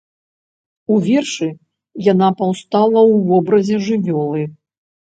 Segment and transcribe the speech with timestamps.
[0.95, 1.49] У вершы
[2.11, 4.43] яна паўстала ў вобразе жывёлы.